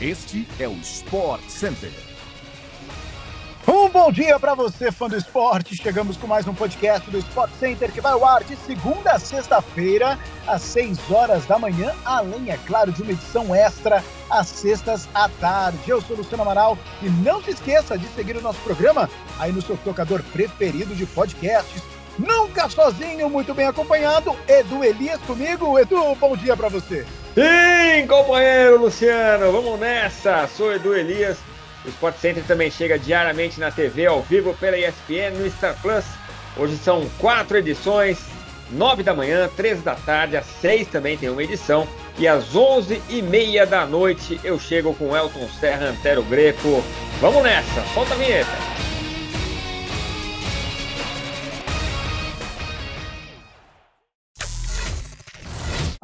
Este 0.00 0.46
é 0.60 0.68
o 0.68 0.74
Sport 0.74 1.42
Center. 1.48 1.90
Um 3.66 3.88
bom 3.88 4.12
dia 4.12 4.38
para 4.38 4.54
você, 4.54 4.92
fã 4.92 5.08
do 5.08 5.16
esporte. 5.16 5.74
Chegamos 5.74 6.16
com 6.16 6.28
mais 6.28 6.46
um 6.46 6.54
podcast 6.54 7.10
do 7.10 7.18
Sport 7.18 7.50
Center 7.58 7.90
que 7.90 8.00
vai 8.00 8.12
ao 8.12 8.24
ar 8.24 8.44
de 8.44 8.54
segunda 8.54 9.10
a 9.10 9.18
sexta-feira, 9.18 10.16
às 10.46 10.62
6 10.62 11.10
horas 11.10 11.46
da 11.46 11.58
manhã, 11.58 11.92
além, 12.04 12.48
é 12.48 12.56
claro, 12.64 12.92
de 12.92 13.02
uma 13.02 13.10
edição 13.10 13.52
extra 13.52 14.04
às 14.30 14.46
sextas 14.46 15.08
à 15.12 15.28
tarde. 15.28 15.90
Eu 15.90 16.00
sou 16.00 16.16
Luciano 16.16 16.44
Amaral 16.44 16.78
e 17.02 17.08
não 17.08 17.42
se 17.42 17.50
esqueça 17.50 17.98
de 17.98 18.06
seguir 18.10 18.36
o 18.36 18.40
nosso 18.40 18.60
programa 18.60 19.10
aí 19.36 19.50
no 19.50 19.60
seu 19.60 19.76
tocador 19.78 20.22
preferido 20.32 20.94
de 20.94 21.06
podcasts. 21.06 21.82
Nunca 22.16 22.68
sozinho, 22.68 23.28
muito 23.28 23.52
bem 23.52 23.66
acompanhado. 23.66 24.36
Edu 24.46 24.84
Elias 24.84 25.20
comigo. 25.22 25.76
Edu, 25.76 26.14
bom 26.14 26.36
dia 26.36 26.56
para 26.56 26.68
você. 26.68 27.04
Sim, 27.38 28.04
companheiro 28.08 28.80
Luciano, 28.80 29.52
vamos 29.52 29.78
nessa. 29.78 30.48
Sou 30.48 30.72
Edu 30.72 30.92
Elias. 30.92 31.38
O 31.84 31.88
Sport 31.88 32.16
Center 32.16 32.42
também 32.42 32.68
chega 32.68 32.98
diariamente 32.98 33.60
na 33.60 33.70
TV, 33.70 34.06
ao 34.06 34.22
vivo, 34.22 34.54
pela 34.54 34.76
ESPN, 34.76 35.38
no 35.38 35.48
Star 35.48 35.80
Plus. 35.80 36.04
Hoje 36.56 36.76
são 36.76 37.08
quatro 37.16 37.56
edições, 37.56 38.18
nove 38.72 39.04
da 39.04 39.14
manhã, 39.14 39.48
três 39.56 39.80
da 39.84 39.94
tarde, 39.94 40.36
às 40.36 40.46
seis 40.46 40.88
também 40.88 41.16
tem 41.16 41.28
uma 41.28 41.44
edição. 41.44 41.86
E 42.18 42.26
às 42.26 42.56
onze 42.56 43.00
e 43.08 43.22
meia 43.22 43.64
da 43.64 43.86
noite 43.86 44.40
eu 44.42 44.58
chego 44.58 44.92
com 44.94 45.16
Elton 45.16 45.48
Serra, 45.60 45.90
Antero 45.90 46.24
Greco. 46.24 46.82
Vamos 47.20 47.44
nessa, 47.44 47.84
solta 47.94 48.14
a 48.14 48.16
vinheta. 48.16 48.67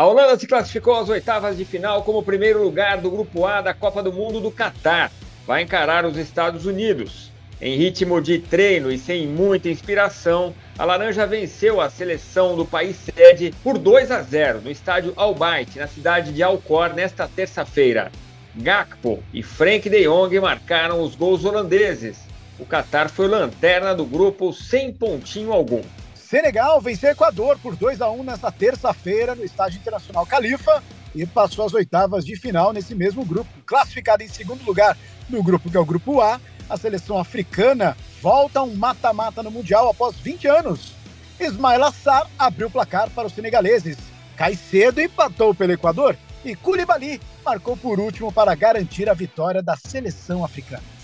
A 0.00 0.06
Holanda 0.06 0.38
se 0.38 0.46
classificou 0.46 0.94
às 0.94 1.10
oitavas 1.10 1.58
de 1.58 1.64
final 1.66 2.02
como 2.02 2.22
primeiro 2.22 2.62
lugar 2.62 2.96
do 2.96 3.10
Grupo 3.10 3.44
A 3.44 3.60
da 3.60 3.74
Copa 3.74 4.02
do 4.02 4.10
Mundo 4.10 4.40
do 4.40 4.50
Catar. 4.50 5.12
Vai 5.46 5.60
encarar 5.60 6.06
os 6.06 6.16
Estados 6.16 6.64
Unidos. 6.64 7.30
Em 7.60 7.76
ritmo 7.76 8.18
de 8.18 8.38
treino 8.38 8.90
e 8.90 8.96
sem 8.96 9.26
muita 9.26 9.68
inspiração, 9.68 10.54
a 10.78 10.86
Laranja 10.86 11.26
venceu 11.26 11.82
a 11.82 11.90
seleção 11.90 12.56
do 12.56 12.64
país 12.64 12.96
sede 12.96 13.52
por 13.62 13.76
2 13.76 14.10
a 14.10 14.22
0 14.22 14.62
no 14.62 14.70
estádio 14.70 15.12
Al 15.16 15.34
Bayt, 15.34 15.76
na 15.76 15.86
cidade 15.86 16.32
de 16.32 16.42
Alcor, 16.42 16.94
nesta 16.94 17.28
terça-feira. 17.28 18.10
Gakpo 18.54 19.22
e 19.34 19.42
Frank 19.42 19.86
de 19.90 20.04
Jong 20.04 20.40
marcaram 20.40 21.02
os 21.02 21.14
gols 21.14 21.44
holandeses. 21.44 22.20
O 22.58 22.64
Catar 22.64 23.10
foi 23.10 23.28
lanterna 23.28 23.94
do 23.94 24.06
grupo 24.06 24.50
sem 24.50 24.94
pontinho 24.94 25.52
algum. 25.52 25.82
Senegal 26.30 26.80
venceu 26.80 27.10
Equador 27.10 27.58
por 27.58 27.74
2 27.74 28.00
a 28.00 28.08
1 28.08 28.22
nesta 28.22 28.52
terça-feira 28.52 29.34
no 29.34 29.44
Estádio 29.44 29.78
Internacional 29.78 30.24
Califa 30.24 30.80
e 31.12 31.26
passou 31.26 31.66
às 31.66 31.74
oitavas 31.74 32.24
de 32.24 32.36
final 32.36 32.72
nesse 32.72 32.94
mesmo 32.94 33.24
grupo. 33.24 33.50
Classificada 33.66 34.22
em 34.22 34.28
segundo 34.28 34.64
lugar 34.64 34.96
no 35.28 35.42
grupo 35.42 35.68
que 35.68 35.76
é 35.76 35.80
o 35.80 35.84
Grupo 35.84 36.20
A, 36.20 36.40
a 36.68 36.76
seleção 36.76 37.18
africana 37.18 37.96
volta 38.22 38.60
a 38.60 38.62
um 38.62 38.76
mata-mata 38.76 39.42
no 39.42 39.50
Mundial 39.50 39.90
após 39.90 40.14
20 40.18 40.46
anos. 40.46 40.92
Ismail 41.40 41.82
Assar 41.82 42.30
abriu 42.38 42.68
o 42.68 42.70
placar 42.70 43.10
para 43.10 43.26
os 43.26 43.32
senegaleses. 43.32 43.96
Caicedo 44.36 45.00
empatou 45.00 45.52
pelo 45.52 45.72
Equador 45.72 46.16
e 46.44 46.54
Koulibaly 46.54 47.20
marcou 47.44 47.76
por 47.76 47.98
último 47.98 48.30
para 48.30 48.54
garantir 48.54 49.10
a 49.10 49.14
vitória 49.14 49.60
da 49.60 49.76
seleção 49.76 50.44
africana. 50.44 50.99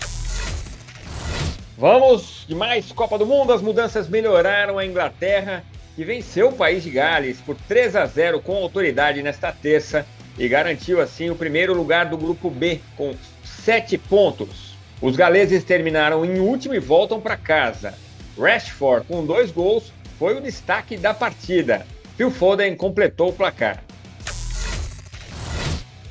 Vamos 1.77 2.43
de 2.47 2.55
mais 2.55 2.91
Copa 2.91 3.19
do 3.19 3.25
Mundo. 3.25 3.53
As 3.53 3.61
mudanças 3.61 4.09
melhoraram 4.09 4.79
a 4.79 4.85
Inglaterra, 4.85 5.63
que 5.95 6.03
venceu 6.03 6.49
o 6.49 6.53
país 6.53 6.81
de 6.81 6.89
Gales 6.89 7.39
por 7.39 7.55
3 7.67 7.95
a 7.95 8.05
0 8.07 8.41
com 8.41 8.55
autoridade 8.55 9.21
nesta 9.21 9.51
terça 9.51 10.03
e 10.39 10.47
garantiu 10.47 10.99
assim 10.99 11.29
o 11.29 11.35
primeiro 11.35 11.75
lugar 11.75 12.07
do 12.07 12.17
grupo 12.17 12.49
B 12.49 12.79
com 12.95 13.13
7 13.43 13.95
pontos. 13.95 14.75
Os 14.99 15.15
galeses 15.15 15.63
terminaram 15.63 16.25
em 16.25 16.39
último 16.39 16.73
e 16.73 16.79
voltam 16.79 17.21
para 17.21 17.37
casa. 17.37 17.93
Rashford, 18.39 19.05
com 19.05 19.23
dois 19.23 19.51
gols, 19.51 19.93
foi 20.17 20.35
o 20.35 20.41
destaque 20.41 20.97
da 20.97 21.13
partida. 21.13 21.85
Phil 22.15 22.31
Foden 22.31 22.75
completou 22.75 23.29
o 23.29 23.33
placar. 23.33 23.83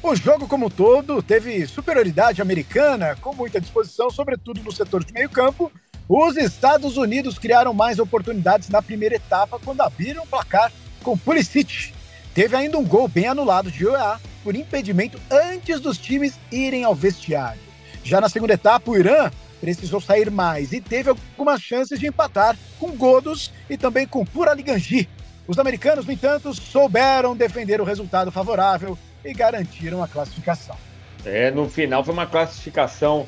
O 0.06 0.15
jogo 0.15 0.47
como 0.47 0.71
todo 0.71 1.21
teve 1.21 1.67
superioridade 1.67 2.41
americana, 2.41 3.17
com 3.21 3.34
muita 3.34 3.61
disposição, 3.61 4.09
sobretudo 4.09 4.62
no 4.62 4.71
setor 4.71 5.03
de 5.03 5.12
meio 5.12 5.28
campo. 5.28 5.72
Os 6.09 6.37
Estados 6.37 6.97
Unidos 6.97 7.41
criaram 7.41 7.75
mais 7.75 7.99
oportunidades 7.99 8.69
na 8.69 8.81
primeira 8.81 9.16
etapa 9.16 9.59
quando 9.59 9.81
abriram 9.81 10.22
o 10.22 10.27
placar 10.28 10.71
com 11.03 11.19
Pulisic. 11.19 11.93
Teve 12.33 12.55
ainda 12.55 12.78
um 12.78 12.84
gol 12.84 13.09
bem 13.09 13.27
anulado 13.27 13.69
de 13.69 13.84
OEA 13.84 14.21
por 14.45 14.55
impedimento 14.55 15.21
antes 15.28 15.81
dos 15.81 15.99
times 15.99 16.39
irem 16.53 16.84
ao 16.84 16.95
vestiário. 16.95 17.61
Já 18.05 18.21
na 18.21 18.28
segunda 18.28 18.55
etapa, 18.55 18.89
o 18.89 18.97
Irã 18.97 19.28
precisou 19.61 20.00
sair 20.00 20.31
mais 20.31 20.72
e 20.72 20.81
teve 20.81 21.11
algumas 21.11 21.61
chances 21.61 21.99
de 21.99 22.06
empatar 22.06 22.56
com 22.78 22.93
Godos 22.93 23.50
e 23.69 23.77
também 23.77 24.06
com 24.06 24.25
Puraliganji. 24.25 25.09
Os 25.47 25.59
americanos, 25.59 26.05
no 26.05 26.12
entanto, 26.12 26.53
souberam 26.53 27.37
defender 27.37 27.81
o 27.81 27.84
resultado 27.84 28.33
favorável 28.33 28.99
e 29.25 29.33
garantiram 29.33 30.03
a 30.03 30.09
classificação. 30.09 30.77
É, 31.25 31.51
no 31.51 31.69
final 31.69 32.05
foi 32.05 32.12
uma 32.12 32.27
classificação 32.27 33.27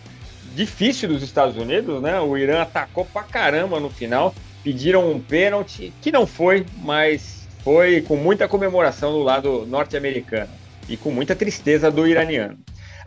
difícil 0.54 1.08
dos 1.08 1.22
Estados 1.22 1.56
Unidos, 1.56 2.02
né? 2.02 2.20
O 2.20 2.36
Irã 2.36 2.62
atacou 2.62 3.04
pra 3.04 3.22
caramba 3.22 3.78
no 3.78 3.90
final, 3.90 4.34
pediram 4.64 5.10
um 5.10 5.20
pênalti 5.20 5.92
que 6.00 6.10
não 6.10 6.26
foi, 6.26 6.66
mas 6.78 7.46
foi 7.62 8.02
com 8.02 8.16
muita 8.16 8.48
comemoração 8.48 9.12
do 9.12 9.22
lado 9.22 9.66
norte-americano 9.66 10.50
e 10.88 10.96
com 10.96 11.10
muita 11.10 11.36
tristeza 11.36 11.90
do 11.90 12.06
iraniano. 12.06 12.58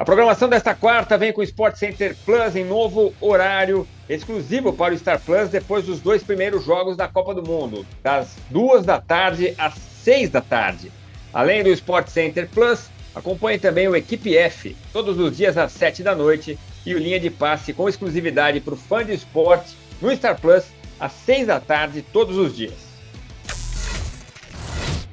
A 0.02 0.04
programação 0.04 0.50
desta 0.50 0.74
quarta 0.74 1.16
vem 1.16 1.32
com 1.32 1.42
o 1.42 1.44
Sport 1.44 1.76
Center 1.76 2.16
Plus 2.26 2.56
em 2.56 2.66
novo 2.66 3.14
horário 3.22 3.88
exclusivo 4.10 4.74
para 4.74 4.96
o 4.96 4.98
Star 4.98 5.22
Plus 5.22 5.50
depois 5.50 5.86
dos 5.86 6.00
dois 6.00 6.24
primeiros 6.24 6.66
jogos 6.66 6.98
da 6.98 7.08
Copa 7.08 7.36
do 7.36 7.44
Mundo, 7.44 7.86
das 8.02 8.36
duas 8.50 8.84
da 8.84 9.00
tarde 9.00 9.54
às 9.60 9.76
seis 9.76 10.28
da 10.32 10.42
tarde. 10.42 10.92
Além 11.32 11.64
do 11.64 11.70
Sport 11.70 12.08
Center 12.08 12.50
Plus, 12.50 12.90
acompanhe 13.14 13.60
também 13.60 13.88
o 13.88 13.96
Equipe 13.96 14.36
F, 14.36 14.76
todos 14.92 15.20
os 15.20 15.38
dias 15.38 15.56
às 15.56 15.72
7 15.72 16.02
da 16.02 16.16
noite, 16.16 16.58
e 16.84 16.96
o 16.96 16.98
Linha 16.98 17.20
de 17.20 17.30
Passe 17.30 17.72
com 17.72 17.88
exclusividade 17.88 18.60
para 18.60 18.74
o 18.74 18.78
fã 18.78 19.06
de 19.06 19.14
esporte 19.14 19.78
no 20.02 20.12
Star 20.16 20.42
Plus, 20.42 20.64
às 21.00 21.12
6 21.12 21.46
da 21.46 21.60
tarde, 21.60 22.02
todos 22.02 22.38
os 22.38 22.56
dias. 22.56 22.74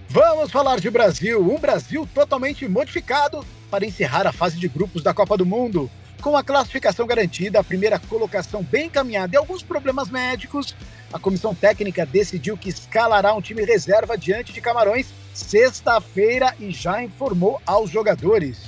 Vamos 0.08 0.50
falar 0.50 0.80
de 0.80 0.88
Brasil, 0.88 1.42
um 1.42 1.58
Brasil 1.58 2.08
totalmente 2.14 2.66
modificado 2.66 3.44
para 3.70 3.86
encerrar 3.86 4.26
a 4.26 4.32
fase 4.32 4.58
de 4.58 4.68
grupos 4.68 5.02
da 5.02 5.14
Copa 5.14 5.36
do 5.36 5.46
Mundo. 5.46 5.90
Com 6.20 6.36
a 6.36 6.42
classificação 6.42 7.06
garantida, 7.06 7.60
a 7.60 7.64
primeira 7.64 7.98
colocação 7.98 8.62
bem 8.62 8.86
encaminhada 8.86 9.34
e 9.34 9.38
alguns 9.38 9.62
problemas 9.62 10.10
médicos, 10.10 10.74
a 11.12 11.18
comissão 11.18 11.54
técnica 11.54 12.04
decidiu 12.04 12.56
que 12.56 12.68
escalará 12.68 13.32
um 13.34 13.40
time 13.40 13.64
reserva 13.64 14.18
diante 14.18 14.52
de 14.52 14.60
Camarões 14.60 15.06
sexta-feira 15.32 16.54
e 16.58 16.70
já 16.72 17.02
informou 17.02 17.60
aos 17.64 17.90
jogadores. 17.90 18.58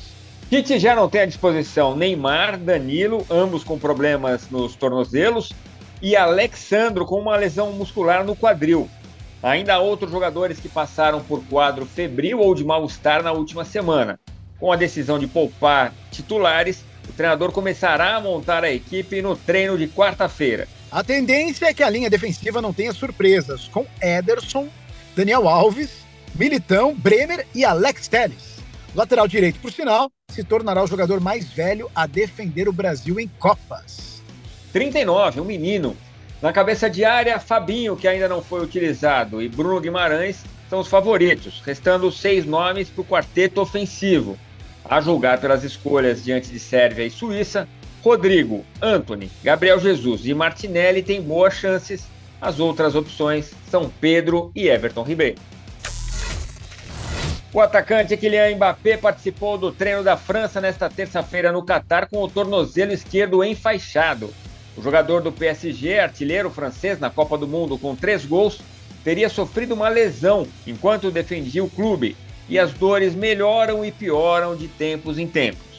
Tite 0.48 0.78
já 0.78 0.94
não 0.94 1.08
tem 1.08 1.22
à 1.22 1.26
disposição 1.26 1.96
Neymar, 1.96 2.58
Danilo, 2.58 3.26
ambos 3.30 3.64
com 3.64 3.78
problemas 3.78 4.48
nos 4.50 4.74
tornozelos, 4.74 5.52
e 6.02 6.16
Alexandro 6.16 7.04
com 7.04 7.20
uma 7.20 7.36
lesão 7.36 7.72
muscular 7.72 8.24
no 8.24 8.34
quadril. 8.34 8.88
Ainda 9.42 9.74
há 9.74 9.78
outros 9.78 10.10
jogadores 10.10 10.58
que 10.58 10.68
passaram 10.68 11.22
por 11.22 11.42
quadro 11.44 11.86
febril 11.86 12.40
ou 12.40 12.54
de 12.54 12.64
mal-estar 12.64 13.22
na 13.22 13.32
última 13.32 13.64
semana. 13.64 14.18
Com 14.60 14.70
a 14.70 14.76
decisão 14.76 15.18
de 15.18 15.26
poupar 15.26 15.94
titulares, 16.12 16.84
o 17.08 17.12
treinador 17.12 17.50
começará 17.50 18.14
a 18.16 18.20
montar 18.20 18.62
a 18.62 18.70
equipe 18.70 19.22
no 19.22 19.34
treino 19.34 19.78
de 19.78 19.88
quarta-feira. 19.88 20.68
A 20.92 21.02
tendência 21.02 21.66
é 21.66 21.74
que 21.74 21.82
a 21.82 21.88
linha 21.88 22.10
defensiva 22.10 22.60
não 22.60 22.72
tenha 22.72 22.92
surpresas, 22.92 23.68
com 23.68 23.86
Ederson, 24.02 24.68
Daniel 25.16 25.48
Alves, 25.48 26.04
Militão, 26.34 26.94
Bremer 26.94 27.46
e 27.54 27.64
Alex 27.64 28.06
Telles. 28.06 28.58
O 28.94 28.98
lateral 28.98 29.26
direito, 29.26 29.58
por 29.60 29.72
sinal, 29.72 30.10
se 30.30 30.44
tornará 30.44 30.82
o 30.82 30.86
jogador 30.86 31.20
mais 31.20 31.48
velho 31.48 31.90
a 31.94 32.06
defender 32.06 32.68
o 32.68 32.72
Brasil 32.72 33.18
em 33.18 33.28
Copas. 33.38 34.22
39, 34.72 35.40
um 35.40 35.44
menino. 35.44 35.96
Na 36.42 36.52
cabeça 36.52 36.88
de 36.88 37.04
área, 37.04 37.38
Fabinho, 37.38 37.96
que 37.96 38.08
ainda 38.08 38.28
não 38.28 38.42
foi 38.42 38.62
utilizado, 38.62 39.40
e 39.40 39.48
Bruno 39.48 39.80
Guimarães 39.80 40.44
são 40.68 40.80
os 40.80 40.88
favoritos, 40.88 41.62
restando 41.64 42.10
seis 42.12 42.44
nomes 42.44 42.88
para 42.88 43.02
o 43.02 43.04
quarteto 43.04 43.60
ofensivo. 43.60 44.38
A 44.90 45.00
julgar 45.00 45.40
pelas 45.40 45.62
escolhas 45.62 46.24
diante 46.24 46.50
de 46.50 46.58
Sérvia 46.58 47.06
e 47.06 47.10
Suíça, 47.12 47.68
Rodrigo, 48.02 48.64
Anthony, 48.82 49.30
Gabriel 49.40 49.78
Jesus 49.78 50.26
e 50.26 50.34
Martinelli 50.34 51.00
têm 51.00 51.22
boas 51.22 51.54
chances. 51.54 52.08
As 52.40 52.58
outras 52.58 52.96
opções 52.96 53.52
são 53.70 53.88
Pedro 53.88 54.50
e 54.52 54.66
Everton 54.66 55.04
Ribeiro. 55.04 55.40
O 57.52 57.60
atacante 57.60 58.16
Kylian 58.16 58.56
Mbappé 58.56 58.96
participou 58.96 59.56
do 59.56 59.70
treino 59.70 60.02
da 60.02 60.16
França 60.16 60.60
nesta 60.60 60.90
terça-feira 60.90 61.52
no 61.52 61.64
Catar 61.64 62.08
com 62.08 62.20
o 62.20 62.28
tornozelo 62.28 62.92
esquerdo 62.92 63.44
enfaixado. 63.44 64.34
O 64.76 64.82
jogador 64.82 65.22
do 65.22 65.30
PSG, 65.30 66.00
artilheiro 66.00 66.50
francês 66.50 66.98
na 66.98 67.10
Copa 67.10 67.38
do 67.38 67.46
Mundo 67.46 67.78
com 67.78 67.94
três 67.94 68.24
gols, 68.24 68.60
teria 69.04 69.28
sofrido 69.28 69.72
uma 69.72 69.88
lesão 69.88 70.48
enquanto 70.66 71.12
defendia 71.12 71.62
o 71.62 71.70
clube 71.70 72.16
e 72.50 72.58
as 72.58 72.72
dores 72.72 73.14
melhoram 73.14 73.84
e 73.84 73.92
pioram 73.92 74.56
de 74.56 74.66
tempos 74.66 75.18
em 75.18 75.26
tempos. 75.26 75.70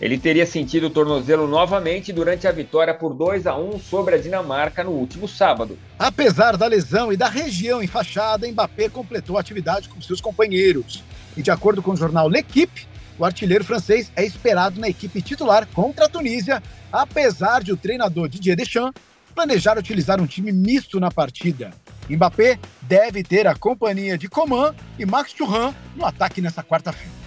Ele 0.00 0.16
teria 0.16 0.46
sentido 0.46 0.86
o 0.86 0.90
tornozelo 0.90 1.46
novamente 1.46 2.12
durante 2.12 2.46
a 2.46 2.52
vitória 2.52 2.94
por 2.94 3.12
2 3.12 3.46
a 3.46 3.56
1 3.56 3.78
sobre 3.80 4.14
a 4.14 4.18
Dinamarca 4.18 4.82
no 4.82 4.92
último 4.92 5.28
sábado. 5.28 5.78
Apesar 5.98 6.56
da 6.56 6.66
lesão 6.66 7.12
e 7.12 7.16
da 7.16 7.28
região 7.28 7.82
enfaixada, 7.82 8.48
Mbappé 8.48 8.88
completou 8.88 9.36
a 9.36 9.40
atividade 9.40 9.88
com 9.88 10.00
seus 10.00 10.20
companheiros. 10.20 11.04
E 11.36 11.42
de 11.42 11.50
acordo 11.50 11.82
com 11.82 11.92
o 11.92 11.96
jornal 11.96 12.28
L'Equipe, 12.28 12.86
o 13.18 13.24
artilheiro 13.24 13.64
francês 13.64 14.10
é 14.16 14.24
esperado 14.24 14.80
na 14.80 14.88
equipe 14.88 15.22
titular 15.22 15.66
contra 15.72 16.06
a 16.06 16.08
Tunísia, 16.08 16.62
apesar 16.92 17.62
de 17.62 17.72
o 17.72 17.76
treinador 17.76 18.28
Didier 18.28 18.56
Deschamps 18.56 19.00
planejar 19.34 19.78
utilizar 19.78 20.20
um 20.20 20.26
time 20.26 20.52
misto 20.52 20.98
na 20.98 21.10
partida. 21.10 21.70
Mbappé 22.08 22.58
deve 22.82 23.22
ter 23.22 23.46
a 23.46 23.54
companhia 23.54 24.18
de 24.18 24.28
Coman 24.28 24.74
e 24.98 25.06
Max 25.06 25.32
Thuram 25.32 25.74
no 25.96 26.04
ataque 26.04 26.40
nessa 26.40 26.62
quarta-feira. 26.62 27.22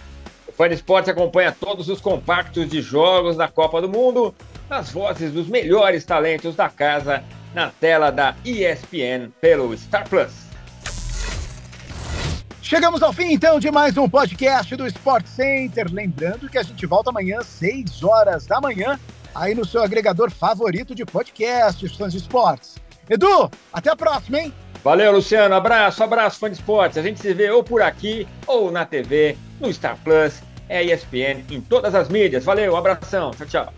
Fã 0.56 0.69
de 0.69 0.75
Esporte 0.75 1.10
acompanha 1.10 1.51
todos 1.51 1.89
os 1.89 2.00
compactos 2.00 2.69
de 2.69 2.81
jogos 2.81 3.36
da 3.36 3.48
Copa 3.48 3.81
do 3.81 3.89
Mundo, 3.89 4.33
nas 4.69 4.89
vozes 4.89 5.31
dos 5.33 5.48
melhores 5.48 6.06
talentos 6.06 6.56
da 6.56 6.69
casa, 6.69 7.24
na 7.54 7.69
tela 7.69 8.10
da 8.10 8.36
ESPN 8.45 9.31
pelo 9.42 9.75
Star 9.77 10.07
Plus. 10.07 10.45
Chegamos 12.62 13.04
ao 13.04 13.13
fim, 13.13 13.31
então, 13.31 13.60
de 13.60 13.69
mais 13.69 13.95
um 13.95 14.10
podcast 14.10 14.75
do 14.75 14.88
Sport 14.88 15.27
Center. 15.27 15.88
Lembrando 15.92 16.50
que 16.50 16.57
a 16.57 16.63
gente 16.63 16.86
volta 16.86 17.12
amanhã, 17.12 17.42
6 17.42 18.01
horas 18.01 18.48
da 18.48 18.60
manhã, 18.60 19.00
aí 19.36 19.54
no 19.54 19.63
seu 19.63 19.83
agregador 19.83 20.31
favorito 20.31 20.95
de 20.95 21.06
podcasts, 21.06 21.95
fãs 21.95 22.12
de 22.12 22.18
esportes. 22.18 22.75
Edu, 23.07 23.51
até 23.72 23.92
a 23.92 23.95
próxima, 23.95 24.39
hein? 24.39 24.54
Valeu, 24.86 25.14
Luciano. 25.14 25.56
Abraço, 25.56 26.04
abraço, 26.04 26.38
fã 26.38 26.48
de 26.48 26.58
esportes. 26.58 27.00
A 27.00 27.02
gente 27.02 27.20
se 27.20 27.34
vê 27.34 27.50
ou 27.50 27.64
por 27.64 27.82
aqui 27.82 28.28
ou 28.46 28.72
na 28.72 28.86
TV, 28.86 29.36
no 29.60 29.74
Star 29.74 29.98
Plus, 30.04 30.44
é 30.70 30.84
ESPN, 30.84 31.44
em 31.50 31.60
todas 31.60 31.96
as 31.96 32.08
mídias. 32.08 32.46
Valeu, 32.46 32.74
um 32.74 32.78
abração. 32.78 33.32
Tchau, 33.32 33.48
tchau. 33.48 33.74